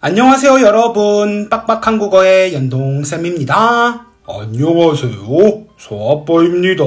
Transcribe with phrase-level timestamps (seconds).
[0.00, 1.48] 안녕하세요, 여러분.
[1.48, 4.06] 빡빡한국어의 연동쌤입니다.
[4.28, 5.66] 안녕하세요.
[5.76, 6.84] 서아빠입니다.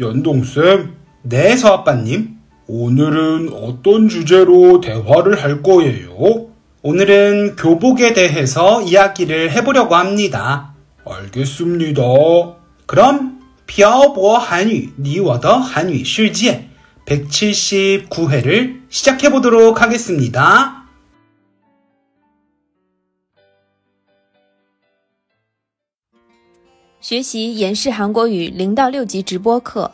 [0.00, 0.92] 연동쌤.
[1.22, 2.30] 네, 서아빠님.
[2.66, 6.48] 오늘은 어떤 주제로 대화를 할 거예요?
[6.82, 10.74] 오늘은 교복에 대해서 이야기를 해보려고 합니다.
[11.06, 12.02] 알겠습니다.
[12.86, 13.38] 그럼
[13.68, 16.70] 漂泊 한유, 니워더 한유 실지에
[17.06, 20.81] 179회를 시작해 보도록 하겠습니다.
[27.01, 29.91] 学习延世韩国语零到六级直播课，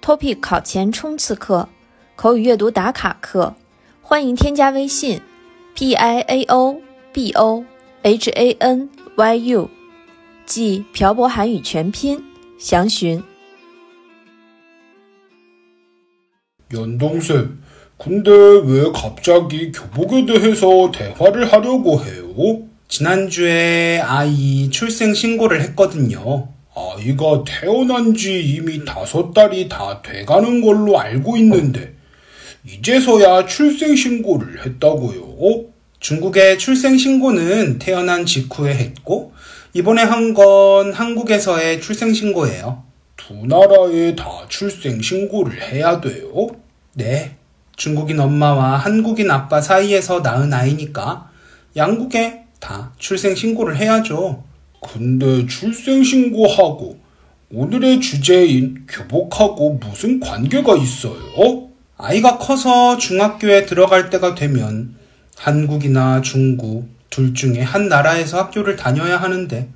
[0.00, 1.68] Topic 考前冲刺课，
[2.14, 3.54] 口语阅读打卡课，
[4.00, 5.20] 欢迎添加微信
[5.74, 6.80] p i a o
[7.12, 7.64] b o
[8.02, 9.68] h a n y u，
[10.46, 12.22] 即漂泊韩语全拼，
[12.58, 13.22] 详询。
[16.72, 17.62] 연동쌤,
[17.96, 22.68] 근데 왜 갑자기 교복에 대해서 대화를 하려고 해요?
[22.91, 26.49] 지난주에 아이 출생 신고를 했거든요.
[26.75, 31.93] 아이가 태어난 지 이미 다섯 달이 다 돼가는 걸로 알고 있는데,
[32.65, 35.67] 이제서야 출생 신고를 했다고요?
[36.01, 39.31] 중국의 출생 신고는 태어난 직후에 했고,
[39.73, 42.83] 이번에 한 건 한국에서의 출생 신고예요.
[43.15, 46.47] 두 나라에 다 출생 신고를 해야 돼요?
[46.95, 47.37] 네.
[47.77, 51.29] 중국인 엄마와 한국인 아빠 사이에서 낳은 아이니까
[51.77, 54.43] 양국에 다 출생 신고를 해야죠.
[54.81, 56.97] 근데 출생 신고하고
[57.53, 61.67] 오늘의 주제인 교복하고 무슨 관계가 있어요?
[61.97, 64.95] 아이가 커서 중학교에 들어갈 때가 되면
[65.37, 69.67] 한국이나 중국 둘 중에 한 나라에서 학교를 다녀야 하는데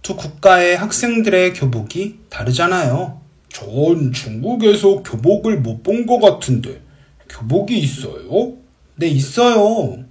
[0.00, 3.20] 두 국가의 학생들의 교복이 다르잖아요.
[3.48, 6.80] 전 중국에서 교복을 못 본 것 같은데
[7.28, 8.54] 교복이 있어요?
[8.96, 10.04] 네, 있어요.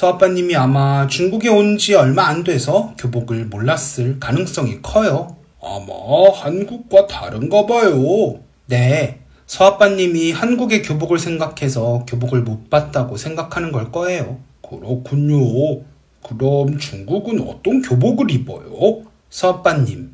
[0.00, 5.36] 서아빠님이 아마 중국에 온 지 얼마 안 돼서 교복을 몰랐을 가능성이 커요.
[5.62, 5.94] 아마
[6.34, 8.40] 한국과 다른가 봐요.
[8.66, 14.38] 네, 서아빠님이 한국의 교복을 생각해서 교복을 못 봤다고 생각하는 걸 거예요.
[14.60, 15.80] 그렇군요.
[16.22, 19.00] 그럼 중국은 어떤 교복을 입어요?
[19.30, 20.10] 서아빠님,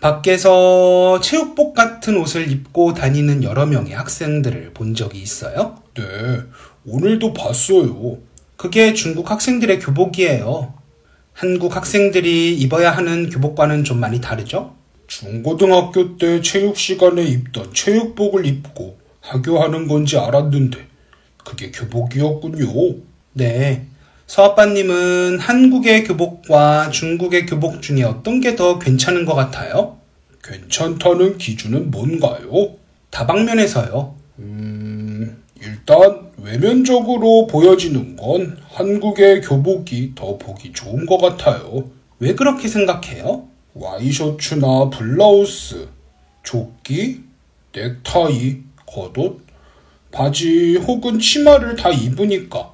[0.00, 5.74] 밖에서 체육복 같은 옷을 입고 다니는 여러 명의 학생들을 본 적이 있어요?
[5.94, 6.02] 네,
[6.86, 8.18] 오늘도 봤어요.
[8.64, 10.72] 그게 중국 학생들의 교복이에요.
[11.34, 14.74] 한국 학생들이 입어야 하는 교복과는 좀 많이 다르죠?
[15.06, 20.78] 중고등학교 때 체육 시간에 입던 체육복을 입고 하교하는 건지 알았는데
[21.44, 22.94] 그게 교복이었군요.
[23.34, 23.84] 네.
[24.28, 29.98] 서아빠님은 한국의 교복과 중국의 교복 중에 어떤 게 더 괜찮은 것 같아요?
[30.42, 32.76] 괜찮다는 기준은 뭔가요?
[33.10, 34.14] 다방면에서요.
[34.38, 34.73] 음,
[35.64, 41.84] 일단 외면적으로 보여지는 건 한국의 교복이 더 보기 좋은 것 같아요.
[42.18, 43.48] 왜 그렇게 생각해요?
[43.74, 45.88] 와이셔츠나 블라우스,
[46.42, 47.22] 조끼,
[47.74, 49.40] 넥타이, 겉옷,
[50.12, 52.72] 바지 혹은 치마를 다 입으니까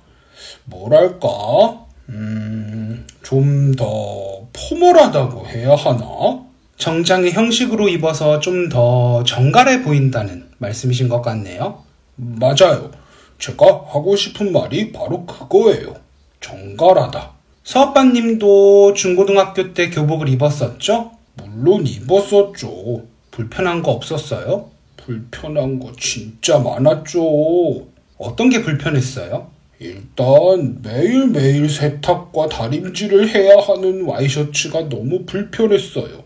[0.65, 6.45] 뭐랄까, 음, 좀 더 포멀하다고 해야 하나?
[6.77, 11.85] 정장의 형식으로 입어서 좀 더 정갈해 보인다는 말씀이신 것 같네요.
[12.21, 12.91] 맞아요.
[13.39, 15.95] 제가 하고 싶은 말이 바로 그거예요.
[16.41, 17.33] 정갈하다.
[17.65, 21.13] 서아빠님도 중고등학교 때 교복을 입었었죠?
[21.35, 23.03] 물론 입었었죠.
[23.31, 24.71] 불편한 거 없었어요?
[24.97, 27.87] 불편한 거 진짜 많았죠.
[28.19, 29.49] 어떤 게 불편했어요?
[29.79, 36.23] 일단 매일매일 세탁과 다림질을 해야 하는 와이셔츠가 너무 불편했어요.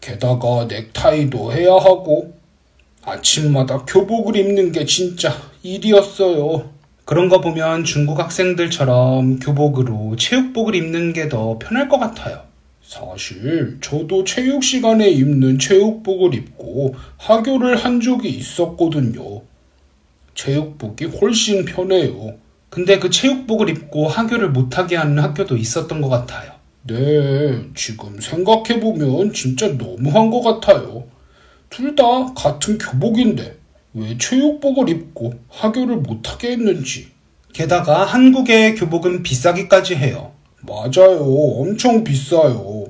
[0.00, 2.37] 게다가 넥타이도 해야 하고
[3.04, 6.70] 아침마다 교복을 입는 게 진짜 일이었어요.
[7.04, 12.42] 그런 거 보면 중국 학생들처럼 교복으로 체육복을 입는 게 더 편할 것 같아요.
[12.82, 19.42] 사실 저도 체육 시간에 입는 체육복을 입고 하교를 한 적이 있었거든요.
[20.34, 22.34] 체육복이 훨씬 편해요.
[22.70, 26.52] 근데 그 체육복을 입고 하교를 못하게 하는 학교도 있었던 것 같아요.
[26.82, 31.04] 네, 지금 생각해보면 진짜 너무한 것 같아요.
[31.70, 33.56] 둘 다 같은 교복인데
[33.94, 37.08] 왜 체육복을 입고 하교를 못하게 했는지.
[37.52, 40.32] 게다가 한국의 교복은 비싸기까지 해요.
[40.62, 41.20] 맞아요.
[41.58, 42.86] 엄청 비싸요.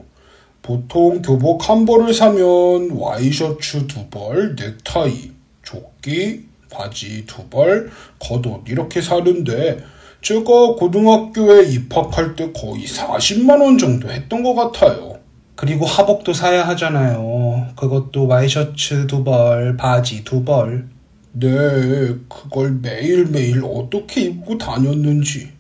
[0.63, 5.31] 보통 교복 한 벌을 사면 와이셔츠 두 벌, 넥타이,
[5.63, 9.79] 조끼, 바지 두 벌, 겉옷 이렇게 사는데
[10.21, 15.17] 제가 고등학교에 입학할 때 거의 40만 원 정도 했던 것 같아요.
[15.55, 17.19] 그리고 하복도 사야 하잖아요.
[17.79, 20.89] 그것도 와이셔츠 두 벌, 바지 두 벌.
[21.31, 21.49] 네,
[22.29, 25.53] 그걸 매일매일 어떻게 입고 다녔는지.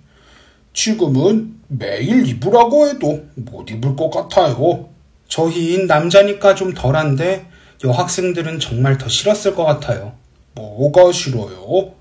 [0.72, 4.88] 지금은 매일 입으라고 해도 못 입을 것 같아요.
[5.28, 7.46] 저희인 남자니까 좀 덜한데
[7.84, 10.14] 여학생들은 정말 더 싫었을 것 같아요.
[10.56, 11.92] 뭐가 싫어요?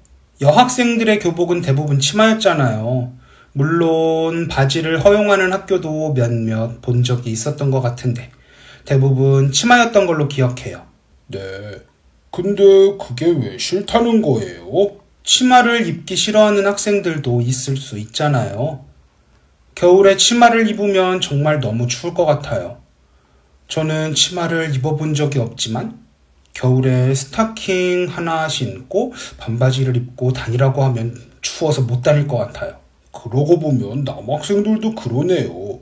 [0.42, 3.14] 여학생들의 교복은 대부분 치마였잖아요.
[3.54, 8.32] 물론 바지를 허용하는 학교도 몇몇 본 적이 있었던 것 같은데
[8.88, 10.82] 대부분 치마였던 걸로 기억해요.
[11.28, 11.40] 네.
[12.32, 12.64] 근데
[12.98, 14.96] 그게 왜 싫다는 거예요?
[15.26, 18.86] 치마를 입기 싫어하는 학생들도 있을 수 있잖아요.
[19.76, 22.78] 겨울에 치마를 입으면 정말 너무 추울 것 같아요.
[23.68, 26.00] 저는 치마를 입어본 적이 없지만
[26.54, 32.78] 겨울에 스타킹 하나 신고 반바지를 입고 다니라고 하면 추워서 못 다닐 것 같아요.
[33.12, 35.77] 그러고 보면 남학생들도 그러네요.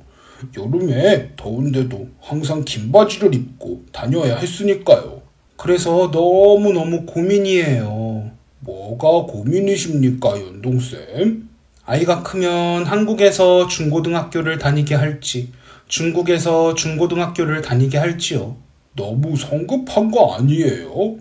[0.58, 5.22] 여름에 더운데도 항상 긴 바지를 입고 다녀야 했으니까요.
[5.58, 8.32] 그래서 너무너무 고민이에요.
[8.60, 11.50] 뭐가 고민이십니까, 연동쌤?
[11.86, 15.52] 아이가 크면 한국에서 중고등학교를 다니게 할지,
[15.88, 18.58] 중국에서 중고등학교를 다니게 할지요.
[18.96, 21.18] 너무 성급한 거 아니에요?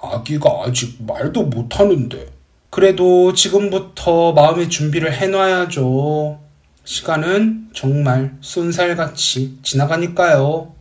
[0.00, 2.26] 아기가 아직 말도 못하는데.
[2.70, 6.39] 그래도 지금부터 마음의 준비를 해놔야죠.
[6.84, 10.72] 시간은 정말 쏜살같이 지나가니까요.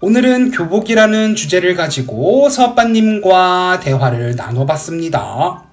[0.00, 5.64] 오늘은 교복이라는 주제를 가지고 서빠님과 대화를 나눠봤습니다.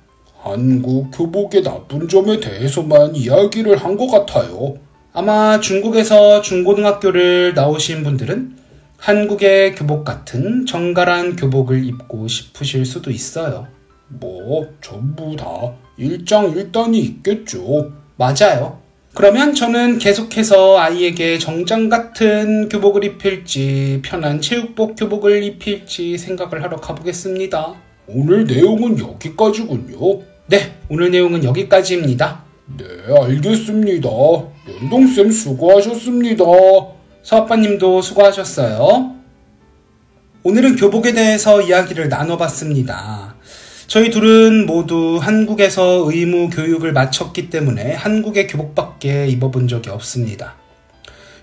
[0.41, 4.75] 한국 교복의 나쁜 점에 대해서만 이야기를 한 것 같아요.
[5.13, 8.57] 아마 중국에서 중고등학교를 나오신 분들은
[8.97, 13.67] 한국의 교복 같은 정갈한 교복을 입고 싶으실 수도 있어요.
[14.07, 17.91] 뭐, 전부 다 일장일단이 있겠죠.
[18.17, 18.79] 맞아요.
[19.13, 27.75] 그러면 저는 계속해서 아이에게 정장 같은 교복을 입힐지 편한 체육복 교복을 입힐지 생각을 하러 가보겠습니다.
[28.07, 30.21] 오늘 내용은 여기까지군요.
[30.47, 32.43] 네, 오늘 내용은 여기까지입니다.
[32.77, 32.85] 네,
[33.23, 34.09] 알겠습니다.
[34.81, 36.43] 연동쌤 수고하셨습니다.
[37.23, 39.15] 서아빠님도 수고하셨어요.
[40.43, 43.35] 오늘은 교복에 대해서 이야기를 나눠봤습니다.
[43.87, 50.55] 저희 둘은 모두 한국에서 의무 교육을 마쳤기 때문에 한국의 교복밖에 입어본 적이 없습니다.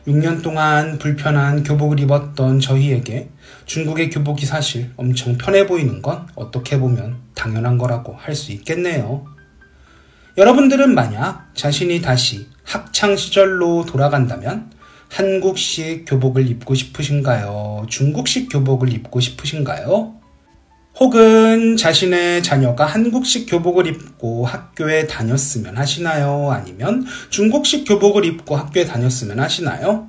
[0.09, 3.29] 6년 동안 불편한 교복을 입었던 저희에게
[3.67, 9.25] 중국의 교복이 사실 엄청 편해 보이는 건 어떻게 보면 당연한 거라고 할 수 있겠네요.
[10.37, 14.73] 여러분들은 만약 자신이 다시 학창 시절로 돌아간다면
[15.11, 17.87] 한국식 교복을 입고 싶으신가요?
[17.89, 20.22] 중국식 교복을 입고 싶으신가요?
[21.01, 26.51] 혹은 자신의 자녀가 한국식 교복을 입고 학교에 다녔으면 하시나요?
[26.51, 30.09] 아니면 중국식 교복을 입고 학교에 다녔으면 하시나요?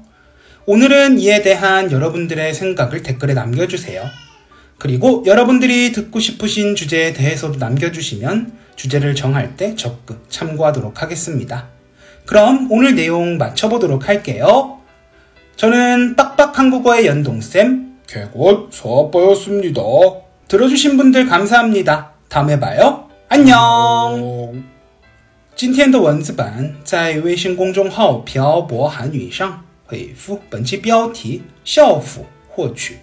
[0.66, 4.04] 오늘은 이에 대한 여러분들의 생각을 댓글에 남겨주세요.
[4.78, 11.70] 그리고 여러분들이 듣고 싶으신 주제에 대해서도 남겨주시면 주제를 정할 때 적극 참고하도록 하겠습니다.
[12.26, 14.80] 그럼 오늘 내용 맞춰보도록 할게요.
[15.56, 19.82] 저는 빡빡 한국어의 연동쌤, 개곧 서아빠였습니다.
[20.49, 22.13] 들어주신 분들 감사합니다.
[22.29, 23.09] 다음에 봐요.
[23.29, 24.65] 안녕!
[25.55, 32.99] 今天的文字版在微信公众号“漂泊韩语”上回复本期标题“校服”获取。